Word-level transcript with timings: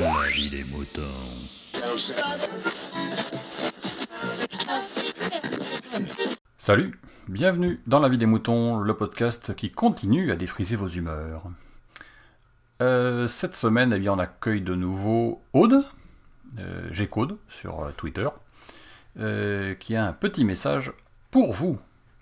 La 0.00 0.28
vie 0.30 0.48
des 0.48 0.64
moutons. 0.74 1.02
Salut, 6.56 6.98
bienvenue 7.28 7.80
dans 7.86 7.98
La 7.98 8.08
vie 8.08 8.16
des 8.16 8.24
moutons, 8.24 8.78
le 8.78 8.96
podcast 8.96 9.54
qui 9.54 9.70
continue 9.70 10.32
à 10.32 10.36
défriser 10.36 10.74
vos 10.74 10.88
humeurs. 10.88 11.50
Euh, 12.80 13.28
cette 13.28 13.54
semaine, 13.54 13.92
eh 13.92 13.98
bien, 13.98 14.14
on 14.14 14.18
accueille 14.18 14.62
de 14.62 14.74
nouveau 14.74 15.42
Aude, 15.52 15.84
euh, 16.58 16.88
sur 17.50 17.82
euh, 17.82 17.90
Twitter, 17.94 18.28
euh, 19.18 19.74
qui 19.74 19.96
a 19.96 20.06
un 20.06 20.14
petit 20.14 20.46
message 20.46 20.94
pour 21.30 21.52
vous. 21.52 21.78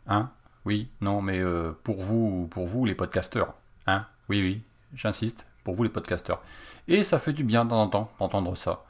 Hein 0.09 0.33
Oui, 0.65 0.89
non, 1.01 1.23
mais 1.23 1.41
pour 1.85 2.01
vous, 2.01 2.49
pour 2.51 2.67
vous 2.67 2.85
les 2.85 2.97
podcasteurs. 2.97 3.55
Hein 3.87 4.05
Oui, 4.29 4.43
oui, 4.43 4.63
j'insiste, 4.97 5.47
pour 5.69 5.77
vous 5.77 5.83
les 5.83 5.91
podcasteurs. 5.91 6.41
Et 6.87 7.05
ça 7.05 7.19
fait 7.19 7.35
du 7.35 7.45
bien 7.45 7.67
de 7.67 7.69
temps 7.69 7.83
en 7.83 7.89
temps 7.89 8.11
d'entendre 8.19 8.57
ça. 8.57 8.87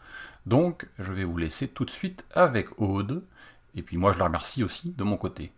Donc, 0.47 0.87
je 1.01 1.13
vais 1.13 1.25
vous 1.25 1.37
laisser 1.37 1.67
tout 1.67 1.85
de 1.85 1.91
suite 1.91 2.25
avec 2.33 2.69
Aude. 2.81 3.25
Et 3.75 3.83
puis 3.83 3.97
moi, 3.97 4.13
je 4.13 4.21
la 4.21 4.27
remercie 4.27 4.63
aussi 4.63 4.95
de 4.97 5.03
mon 5.03 5.17
côté. 5.17 5.51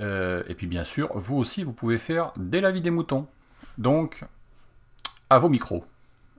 Euh, 0.00 0.42
et 0.48 0.54
puis 0.54 0.66
bien 0.66 0.84
sûr, 0.84 1.10
vous 1.14 1.36
aussi, 1.36 1.62
vous 1.62 1.74
pouvez 1.74 1.98
faire 1.98 2.32
dès 2.38 2.62
la 2.62 2.70
vie 2.70 2.80
des 2.80 2.88
moutons. 2.88 3.28
Donc, 3.76 4.24
à 5.28 5.38
vos 5.38 5.50
micros. 5.50 5.84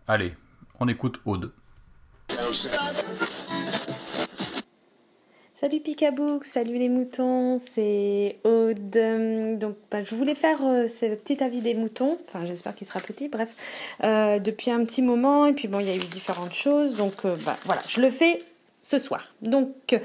Allez, 0.08 0.36
on 0.80 0.88
écoute 0.88 1.22
Aude. 1.24 1.52
Salut 5.60 5.80
Picabook, 5.80 6.46
salut 6.46 6.78
les 6.78 6.88
moutons, 6.88 7.58
c'est 7.58 8.38
Aude. 8.44 9.58
Donc, 9.58 9.76
bah, 9.90 10.04
je 10.04 10.14
voulais 10.14 10.36
faire 10.36 10.64
euh, 10.64 10.88
ce 10.88 11.08
petit 11.16 11.44
avis 11.44 11.62
des 11.62 11.74
moutons. 11.74 12.16
Enfin, 12.28 12.46
j'espère 12.46 12.76
qu'il 12.76 12.86
sera 12.86 13.00
petit. 13.00 13.28
Bref, 13.28 13.56
euh, 14.04 14.38
depuis 14.38 14.70
un 14.70 14.86
petit 14.86 15.02
moment. 15.02 15.48
Et 15.48 15.54
puis 15.54 15.68
bon, 15.68 15.80
il 15.80 15.88
y 15.88 15.90
a 15.90 15.96
eu 15.96 15.98
différentes 15.98 16.54
choses. 16.54 16.96
Donc, 16.96 17.26
euh, 17.26 17.36
bah, 17.44 17.58
voilà, 17.66 17.82
je 17.88 18.02
le 18.02 18.12
fais 18.12 18.44
ce 18.84 19.00
soir. 19.00 19.34
Donc, 19.42 20.00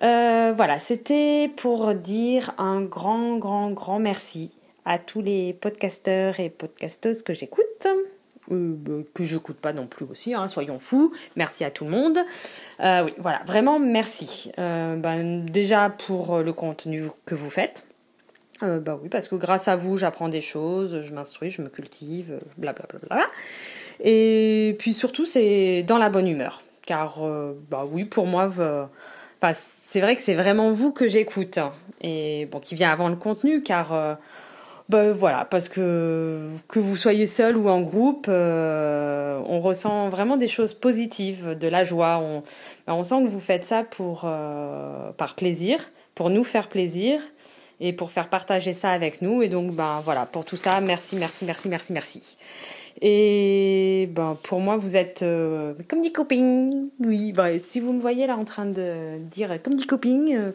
voilà, 0.00 0.78
c'était 0.78 1.50
pour 1.56 1.92
dire 1.94 2.54
un 2.56 2.80
grand, 2.80 3.36
grand, 3.38 3.72
grand 3.72 3.98
merci 3.98 4.52
à 4.84 5.00
tous 5.00 5.22
les 5.22 5.54
podcasteurs 5.54 6.38
et 6.38 6.50
podcasteuses 6.50 7.24
que 7.24 7.32
j'écoute. 7.32 7.88
Euh, 8.52 8.74
bah, 8.76 8.92
que 9.14 9.24
je 9.24 9.36
n'écoute 9.36 9.56
pas 9.56 9.72
non 9.72 9.86
plus 9.86 10.04
aussi, 10.04 10.34
hein, 10.34 10.48
soyons 10.48 10.78
fous. 10.78 11.12
Merci 11.36 11.64
à 11.64 11.70
tout 11.70 11.84
le 11.84 11.90
monde. 11.90 12.18
Euh, 12.80 13.04
oui, 13.04 13.14
voilà, 13.18 13.42
vraiment 13.46 13.78
merci. 13.78 14.52
Euh, 14.58 14.96
ben, 14.96 15.44
déjà 15.46 15.90
pour 15.90 16.38
le 16.38 16.52
contenu 16.52 17.08
que 17.24 17.34
vous 17.34 17.50
faites. 17.50 17.86
Euh, 18.62 18.80
bah 18.80 18.98
oui, 19.02 19.08
parce 19.08 19.28
que 19.28 19.34
grâce 19.34 19.68
à 19.68 19.76
vous, 19.76 19.96
j'apprends 19.96 20.28
des 20.28 20.40
choses, 20.40 21.00
je 21.00 21.12
m'instruis, 21.12 21.50
je 21.50 21.62
me 21.62 21.68
cultive, 21.68 22.38
blablabla. 22.56 22.98
Bla, 22.98 23.08
bla, 23.08 23.16
bla. 23.16 23.26
Et 24.00 24.76
puis 24.78 24.92
surtout, 24.92 25.24
c'est 25.24 25.82
dans 25.82 25.98
la 25.98 26.08
bonne 26.08 26.28
humeur. 26.28 26.62
Car, 26.86 27.24
euh, 27.24 27.52
bah 27.70 27.84
oui, 27.90 28.04
pour 28.04 28.26
moi, 28.26 28.48
c'est 29.52 30.00
vrai 30.00 30.16
que 30.16 30.22
c'est 30.22 30.34
vraiment 30.34 30.70
vous 30.70 30.92
que 30.92 31.08
j'écoute. 31.08 31.58
Et 32.00 32.46
bon, 32.46 32.60
qui 32.60 32.74
vient 32.74 32.90
avant 32.90 33.08
le 33.08 33.16
contenu, 33.16 33.62
car 33.62 34.18
ben 34.90 35.12
voilà, 35.12 35.46
parce 35.46 35.70
que 35.70 36.50
que 36.68 36.78
vous 36.78 36.96
soyez 36.96 37.24
seul 37.24 37.56
ou 37.56 37.70
en 37.70 37.80
groupe, 37.80 38.26
euh, 38.28 39.40
on 39.46 39.58
ressent 39.60 40.10
vraiment 40.10 40.36
des 40.36 40.46
choses 40.46 40.74
positives, 40.74 41.56
de 41.58 41.68
la 41.68 41.84
joie. 41.84 42.18
On, 42.18 42.42
ben, 42.86 42.92
on 42.92 43.02
sent 43.02 43.22
que 43.24 43.28
vous 43.28 43.40
faites 43.40 43.64
ça 43.64 43.82
pour 43.82 44.22
euh, 44.24 45.10
par 45.12 45.36
plaisir, 45.36 45.90
pour 46.14 46.28
nous 46.28 46.44
faire 46.44 46.68
plaisir 46.68 47.22
et 47.80 47.94
pour 47.94 48.10
faire 48.10 48.28
partager 48.28 48.74
ça 48.74 48.90
avec 48.90 49.22
nous. 49.22 49.42
Et 49.42 49.48
donc 49.48 49.72
ben 49.72 50.02
voilà, 50.04 50.26
pour 50.26 50.44
tout 50.44 50.56
ça, 50.56 50.80
merci, 50.82 51.16
merci, 51.16 51.46
merci, 51.46 51.68
merci, 51.70 51.92
merci. 51.94 52.36
Et 53.00 54.10
ben 54.12 54.36
pour 54.42 54.60
moi, 54.60 54.76
vous 54.76 54.98
êtes 54.98 55.22
euh, 55.22 55.72
comme 55.88 56.02
des 56.02 56.12
copines. 56.12 56.90
Oui, 57.00 57.32
ben, 57.32 57.58
si 57.58 57.80
vous 57.80 57.94
me 57.94 58.00
voyez 58.00 58.26
là 58.26 58.36
en 58.36 58.44
train 58.44 58.66
de 58.66 59.16
dire 59.30 59.62
comme 59.62 59.76
des 59.76 59.86
copines, 59.86 60.52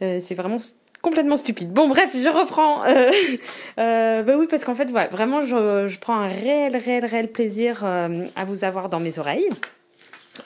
c'est 0.00 0.34
vraiment 0.34 0.58
complètement 1.06 1.36
stupide. 1.36 1.72
Bon, 1.72 1.86
bref, 1.86 2.10
je 2.14 2.28
reprends. 2.28 2.84
Euh, 2.84 3.12
euh, 3.78 4.22
bah 4.22 4.32
oui, 4.36 4.48
parce 4.50 4.64
qu'en 4.64 4.74
fait, 4.74 4.90
voilà, 4.90 5.06
vraiment, 5.06 5.40
je, 5.42 5.86
je 5.86 5.98
prends 6.00 6.18
un 6.18 6.26
réel, 6.26 6.76
réel, 6.76 7.04
réel 7.04 7.30
plaisir 7.30 7.82
euh, 7.84 8.26
à 8.34 8.44
vous 8.44 8.64
avoir 8.64 8.88
dans 8.88 8.98
mes 8.98 9.20
oreilles, 9.20 9.48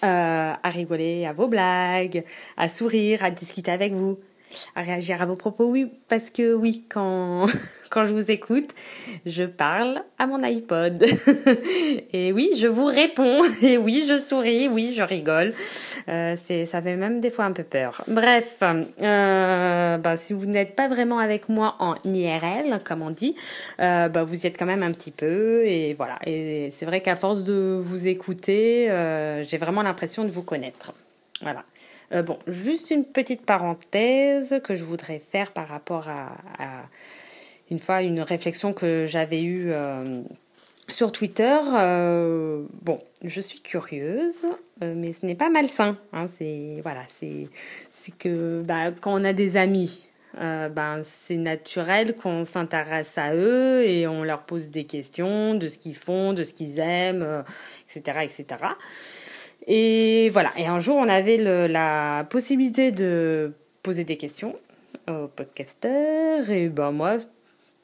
euh, 0.04 0.53
à 0.62 0.69
rigoler 0.69 1.25
à 1.25 1.32
vos 1.32 1.48
blagues, 1.48 2.25
à 2.59 2.69
sourire, 2.69 3.25
à 3.25 3.31
discuter 3.31 3.71
avec 3.71 3.94
vous, 3.94 4.19
à 4.75 4.83
réagir 4.83 5.22
à 5.22 5.27
vos 5.27 5.37
propos. 5.37 5.65
Oui, 5.65 5.91
parce 6.09 6.31
que 6.31 6.55
oui, 6.55 6.84
quand, 6.88 7.47
quand 7.91 8.06
je 8.06 8.15
vous 8.15 8.31
écoute, 8.31 8.71
je 9.27 9.44
parle 9.44 10.03
à 10.19 10.27
mon 10.27 10.43
iPod. 10.43 11.05
Et 12.12 12.33
oui, 12.33 12.50
je 12.56 12.69
vous 12.69 12.87
réponds. 12.87 13.43
Et 13.62 13.78
oui, 13.78 14.05
je 14.09 14.19
souris. 14.19 14.69
Oui, 14.69 14.94
je 14.97 15.03
rigole. 15.03 15.53
Euh, 16.09 16.34
ça 16.37 16.83
fait 16.83 16.97
même 16.97 17.21
des 17.21 17.31
fois 17.31 17.44
un 17.44 17.53
peu 17.53 17.62
peur. 17.62 18.05
Bref, 18.09 18.62
euh, 18.62 19.99
bah, 19.99 20.16
si 20.16 20.33
vous 20.33 20.47
n'êtes 20.47 20.75
pas 20.75 20.89
vraiment 20.89 21.19
avec 21.19 21.49
moi 21.49 21.77
en 21.78 21.94
IRL, 22.05 22.81
comme 22.84 23.03
on 23.03 23.10
dit, 23.10 23.34
euh, 23.81 24.09
bah, 24.09 24.25
vous 24.25 24.44
y 24.44 24.47
êtes 24.47 24.59
quand 24.59 24.66
même 24.66 24.83
un 24.83 24.93
petit 24.93 25.10
peu. 25.10 25.65
Et 25.66 25.94
voilà. 25.94 26.19
Et 26.27 26.69
c'est 26.71 26.87
vrai 26.87 27.00
qu'à 27.00 27.16
force 27.16 27.44
de 27.44 27.81
vous 27.83 28.09
écouter, 28.09 28.87
j'ai 29.43 29.56
vraiment 29.56 29.83
l'impression 29.83 30.25
de 30.25 30.31
vous 30.31 30.43
connaître. 30.43 30.93
Voilà. 31.43 31.65
Euh, 32.12 32.23
bon, 32.23 32.39
juste 32.47 32.91
une 32.91 33.05
petite 33.05 33.47
parenthèse 33.47 34.61
que 34.65 34.75
je 34.75 34.84
voudrais 34.84 35.19
faire 35.19 35.53
par 35.53 35.69
rapport 35.69 36.09
à, 36.09 36.33
une 37.71 37.78
fois 37.78 38.03
une 38.03 38.21
réflexion 38.21 38.73
que 38.73 39.05
j'avais 39.06 39.43
eue 39.43 39.71
euh, 39.71 40.23
sur 40.89 41.12
Twitter. 41.12 41.59
Euh, 41.78 42.65
bon, 42.83 42.99
je 43.23 43.41
suis 43.41 43.61
curieuse, 43.61 44.47
mais 44.81 45.12
ce 45.12 45.25
n'est 45.25 45.37
pas 45.37 45.49
malsain. 45.51 45.97
Hein, 46.12 46.27
c'est 46.27 46.81
voilà, 46.83 47.03
c'est 47.09 47.49
c'est 47.91 48.17
que 48.17 48.62
bah, 48.62 48.91
quand 48.91 49.21
on 49.21 49.25
a 49.25 49.33
des 49.33 49.57
amis. 49.57 50.07
ben, 50.34 51.01
c'est 51.03 51.37
naturel 51.37 52.15
qu'on 52.15 52.45
s'intéresse 52.45 53.19
à 53.19 53.34
eux 53.34 53.83
et 53.84 54.07
on 54.07 54.22
leur 54.25 54.43
pose 54.43 54.69
des 54.69 54.84
questions 54.84 55.55
de 55.55 55.69
ce 55.69 55.78
qu'ils 55.78 55.97
font, 55.97 56.33
de 56.33 56.45
ce 56.45 56.55
qu'ils 56.55 56.78
aiment, 56.78 57.45
etc., 57.89 58.21
etc. 58.22 58.67
Et 59.66 60.31
voilà. 60.32 60.50
Et 60.59 60.66
un 60.66 60.78
jour, 60.78 60.97
on 60.97 61.09
avait 61.09 61.37
le- 61.37 61.66
la 61.66 62.26
possibilité 62.31 62.93
de 62.93 63.53
poser 63.82 64.04
des 64.04 64.16
questions 64.16 64.53
aux 65.09 65.28
podcasteurs. 65.28 66.48
Et 66.50 66.69
ben 66.69 66.91
moi, 66.91 67.16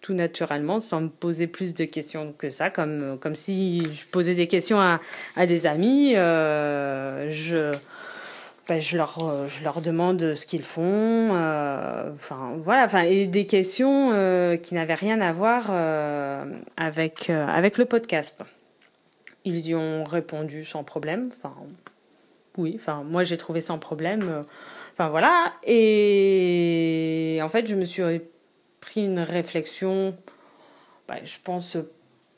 tout 0.00 0.14
naturellement, 0.14 0.78
sans 0.80 1.00
me 1.02 1.08
poser 1.08 1.46
plus 1.46 1.74
de 1.74 1.84
questions 1.84 2.32
que 2.36 2.48
ça, 2.48 2.70
comme, 2.70 3.18
comme 3.20 3.34
si 3.34 3.82
je 3.84 4.06
posais 4.06 4.34
des 4.34 4.46
questions 4.46 4.78
à, 4.80 5.00
à 5.36 5.46
des 5.46 5.66
amis, 5.66 6.14
euh, 6.16 7.28
je, 7.30 7.72
ben, 8.68 8.80
je, 8.80 8.96
leur, 8.96 9.18
je 9.48 9.64
leur 9.64 9.80
demande 9.80 10.34
ce 10.34 10.46
qu'ils 10.46 10.62
font. 10.64 10.82
euh, 11.34 12.12
Enfin, 12.14 12.52
voilà. 12.58 12.84
Enfin, 12.84 13.02
et 13.02 13.26
des 13.26 13.46
questions 13.46 14.10
euh, 14.12 14.56
qui 14.56 14.74
n'avaient 14.74 14.94
rien 14.94 15.20
à 15.20 15.32
voir 15.32 15.68
euh, 15.70 16.44
avec, 16.76 17.28
euh, 17.30 17.46
avec 17.46 17.76
le 17.78 17.84
podcast. 17.84 18.40
Ils 19.46 19.66
y 19.68 19.74
ont 19.74 20.04
répondu 20.04 20.64
sans 20.64 20.84
problème. 20.84 21.22
Enfin, 21.28 21.54
oui, 22.58 22.72
enfin, 22.74 23.02
moi 23.04 23.22
j'ai 23.22 23.38
trouvé 23.38 23.62
sans 23.62 23.78
problème. 23.78 24.28
euh, 24.28 24.42
Enfin, 24.92 25.08
voilà. 25.10 25.52
Et 25.64 27.38
en 27.42 27.48
fait, 27.48 27.66
je 27.66 27.76
me 27.76 27.84
suis 27.84 28.02
pris 28.80 29.04
une 29.04 29.20
réflexion, 29.20 30.16
bah, 31.06 31.16
je 31.22 31.36
pense, 31.44 31.76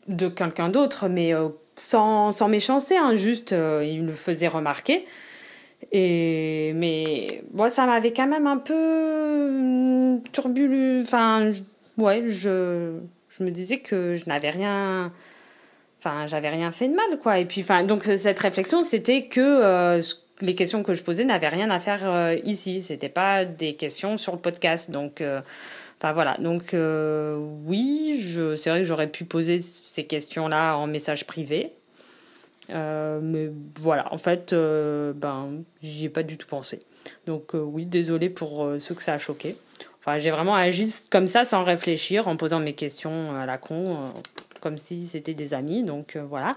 de 0.08 0.28
quelqu'un 0.28 0.68
d'autre, 0.68 1.08
mais 1.08 1.32
euh, 1.34 1.50
sans, 1.76 2.32
sans 2.32 2.48
méchanceté, 2.48 2.96
hein, 2.96 3.14
juste, 3.14 3.52
euh, 3.52 3.84
il 3.86 4.02
me 4.02 4.12
faisait 4.12 4.48
remarquer. 4.48 5.06
Et, 5.92 6.72
mais 6.74 7.44
moi, 7.52 7.70
ça 7.70 7.86
m'avait 7.86 8.12
quand 8.12 8.26
même 8.26 8.48
un 8.48 8.58
peu 8.58 10.18
turbulent. 10.32 11.02
Enfin, 11.02 11.52
ouais, 11.96 12.24
je, 12.26 12.98
je 13.28 13.44
me 13.44 13.50
disais 13.50 13.78
que 13.78 14.16
je 14.16 14.28
n'avais 14.28 14.50
rien 14.50 15.12
enfin 15.98 16.26
j'avais 16.26 16.50
rien 16.50 16.72
fait 16.72 16.88
de 16.88 16.94
mal 16.94 17.18
quoi. 17.22 17.38
Et 17.38 17.44
puis 17.44 17.62
enfin 17.62 17.84
donc 17.84 18.04
cette 18.04 18.38
réflexion 18.38 18.82
c'était 18.82 19.26
que 19.26 19.40
euh, 19.40 20.00
les 20.40 20.54
questions 20.54 20.82
que 20.82 20.94
je 20.94 21.02
posais 21.02 21.24
n'avaient 21.24 21.48
rien 21.48 21.70
à 21.70 21.80
faire 21.80 22.08
euh, 22.08 22.36
ici. 22.44 22.82
C'était 22.82 23.08
pas 23.08 23.44
des 23.44 23.74
questions 23.74 24.16
sur 24.16 24.32
le 24.32 24.38
podcast. 24.38 24.90
Donc 24.90 25.20
euh, 25.20 25.40
enfin 25.98 26.12
voilà. 26.12 26.36
Donc 26.38 26.74
euh, 26.74 27.36
oui 27.64 28.24
c'est 28.56 28.70
vrai 28.70 28.80
que 28.80 28.86
j'aurais 28.86 29.08
pu 29.08 29.24
poser 29.24 29.60
ces 29.60 30.04
questions 30.04 30.48
là 30.48 30.76
en 30.76 30.86
message 30.86 31.26
privé. 31.26 31.72
Mais 32.70 33.50
voilà. 33.80 34.12
En 34.12 34.18
fait 34.18 34.54
ben 34.54 35.62
j'y 35.82 36.06
ai 36.06 36.08
pas 36.08 36.22
du 36.22 36.36
tout 36.36 36.46
pensé. 36.46 36.78
Donc 37.26 37.52
oui 37.54 37.86
désolé 37.86 38.28
pour 38.28 38.70
ceux 38.78 38.94
que 38.94 39.02
ça 39.02 39.14
a 39.14 39.18
choqué. 39.18 39.54
Enfin 40.00 40.18
j'ai 40.18 40.30
vraiment 40.30 40.54
agi 40.54 40.94
comme 41.10 41.26
ça 41.26 41.44
sans 41.44 41.64
réfléchir 41.64 42.28
en 42.28 42.36
posant 42.36 42.60
mes 42.60 42.74
questions 42.74 43.34
à 43.34 43.46
la 43.46 43.58
con 43.58 44.12
comme 44.60 44.78
si 44.78 45.06
c'était 45.06 45.34
des 45.34 45.54
amis. 45.54 45.82
Donc 45.82 46.16
euh, 46.16 46.24
voilà. 46.28 46.52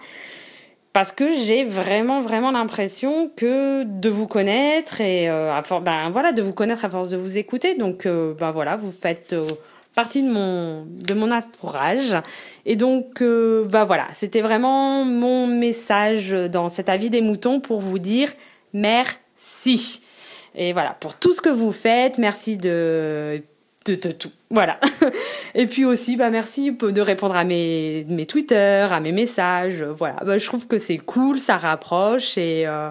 Parce 0.94 1.14
que 1.14 1.34
j'ai 1.34 1.64
vraiment, 1.64 2.20
vraiment 2.20 2.52
l'impression 2.52 3.32
que 3.36 3.84
de 3.84 4.10
vous 4.10 4.28
connaître 4.28 5.00
et 5.00 5.30
euh, 5.30 5.54
à 5.54 5.64
force, 5.64 5.84
ben 5.84 6.10
voilà, 6.10 6.34
de 6.34 6.42
vous 6.42 6.54
connaître 6.54 6.84
à 6.84 6.90
force 6.90 7.10
de 7.10 7.18
vous 7.18 7.38
écouter. 7.38 7.76
Donc 7.76 8.06
euh, 8.06 8.34
ben 8.34 8.52
voilà, 8.52 8.76
vous 8.76 8.92
faites 8.92 9.34
partie 9.96 10.22
de 10.22 10.30
mon, 10.30 10.86
de 10.86 11.14
mon 11.14 11.32
entourage. 11.32 12.16
Et 12.66 12.76
donc, 12.76 13.22
euh, 13.22 13.66
bah 13.66 13.86
voilà, 13.86 14.08
c'était 14.14 14.42
vraiment 14.42 15.04
mon 15.06 15.48
message 15.48 16.32
dans 16.32 16.70
cet 16.70 16.90
avis 16.90 17.10
des 17.10 17.22
moutons 17.22 17.60
pour 17.60 17.82
vous 17.82 18.00
dire 18.00 18.30
merci. 18.74 20.02
Et 20.56 20.74
voilà, 20.74 20.92
pour 21.00 21.16
tout 21.16 21.34
ce 21.34 21.42
que 21.42 21.50
vous 21.50 21.72
faites, 21.72 22.18
merci 22.18 22.58
de, 22.58 23.42
de, 23.86 23.96
tout. 24.12 24.32
Voilà. 24.50 24.80
Et 25.56 25.66
puis 25.68 25.86
aussi, 25.86 26.16
bah 26.16 26.30
merci 26.30 26.72
de 26.72 27.02
répondre 27.02 27.36
à 27.36 27.44
mes, 27.44 28.06
mes 28.08 28.26
Twitter, 28.26 28.88
à 28.90 29.00
mes 29.00 29.12
messages. 29.12 29.84
Voilà, 29.84 30.18
bah, 30.24 30.38
je 30.38 30.46
trouve 30.46 30.68
que 30.68 30.78
c'est 30.78 30.98
cool, 30.98 31.40
ça 31.40 31.58
rapproche 31.58 32.38
et... 32.38 32.66
Euh, 32.68 32.90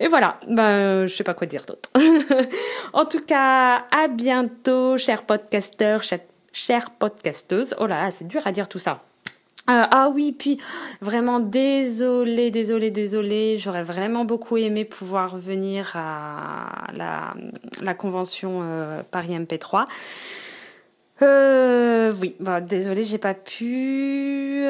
et 0.00 0.06
voilà, 0.06 0.38
ben, 0.48 1.06
je 1.06 1.14
sais 1.16 1.24
pas 1.24 1.34
quoi 1.34 1.48
dire 1.48 1.64
d'autre. 1.66 1.90
en 2.92 3.04
tout 3.04 3.20
cas, 3.20 3.84
à 3.90 4.06
bientôt, 4.06 4.96
chers 4.96 5.24
podcasteurs, 5.24 6.04
chers 6.04 6.20
chère 6.58 6.90
podcasteuse. 6.90 7.74
Oh 7.78 7.86
là 7.86 8.02
là, 8.02 8.10
c'est 8.10 8.26
dur 8.26 8.46
à 8.46 8.52
dire 8.52 8.68
tout 8.68 8.78
ça. 8.78 9.02
Euh, 9.68 9.84
ah 9.90 10.10
oui, 10.14 10.32
puis 10.32 10.58
vraiment 11.02 11.40
désolé, 11.40 12.50
désolé, 12.50 12.90
désolé. 12.90 13.58
J'aurais 13.58 13.82
vraiment 13.82 14.24
beaucoup 14.24 14.56
aimé 14.56 14.86
pouvoir 14.86 15.36
venir 15.36 15.92
à 15.94 16.86
la, 16.94 17.94
convention 17.94 18.60
euh, 18.62 19.02
Paris 19.10 19.38
MP3. 19.38 19.84
Euh, 21.20 22.12
oui, 22.20 22.34
bah, 22.40 22.60
désolé, 22.62 23.04
j'ai 23.04 23.18
pas 23.18 23.34
pu. 23.34 24.64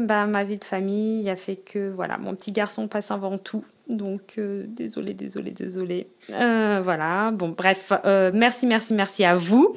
bah, 0.00 0.26
ma 0.26 0.44
vie 0.44 0.58
de 0.58 0.64
famille 0.64 1.30
a 1.30 1.36
fait 1.36 1.56
que 1.56 1.90
voilà, 1.90 2.18
mon 2.18 2.34
petit 2.34 2.52
garçon 2.52 2.88
passe 2.88 3.10
avant 3.10 3.38
tout. 3.38 3.64
Donc, 3.92 4.38
désolé, 4.38 5.14
désolé, 5.14 5.50
désolé. 5.52 6.08
voilà, 6.28 7.30
bon, 7.32 7.50
bref, 7.50 7.92
merci, 8.04 8.66
merci, 8.66 8.94
merci 8.94 9.24
à 9.24 9.34
vous. 9.34 9.74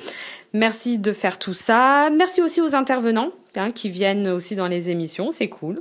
Merci 0.56 1.00
de 1.00 1.12
faire 1.12 1.38
tout 1.38 1.54
ça. 1.54 2.10
Merci 2.16 2.42
aussi 2.42 2.62
aux 2.62 2.76
intervenants 2.76 3.30
hein, 3.56 3.72
qui 3.72 3.90
viennent 3.90 4.30
aussi 4.30 4.56
dans 4.56 4.68
les 4.68 4.90
émissions, 4.90 5.30
c'est 5.30 5.50
cool. 5.50 5.76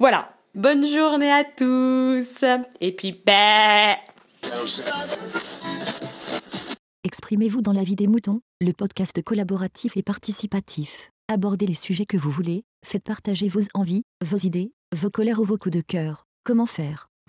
Voilà, 0.00 0.26
bonne 0.54 0.84
journée 0.84 1.30
à 1.30 1.44
tous. 1.44 2.44
Et 2.80 2.92
puis, 2.92 3.20
bah... 3.24 3.96
Exprimez-vous 7.04 7.62
dans 7.62 7.72
la 7.72 7.84
vie 7.84 7.96
des 7.96 8.08
moutons, 8.08 8.40
le 8.60 8.72
podcast 8.72 9.22
collaboratif 9.22 9.96
et 9.96 10.02
participatif. 10.02 11.12
Abordez 11.28 11.66
les 11.66 11.74
sujets 11.74 12.06
que 12.06 12.16
vous 12.16 12.30
voulez, 12.30 12.64
faites 12.84 13.04
partager 13.04 13.46
vos 13.48 13.60
envies, 13.74 14.02
vos 14.24 14.38
idées, 14.38 14.72
vos 14.92 15.10
colères 15.10 15.38
ou 15.38 15.44
vos 15.44 15.56
coups 15.58 15.76
de 15.76 15.82
cœur. 15.82 16.26
Comment 16.44 16.66
faire? 16.66 17.09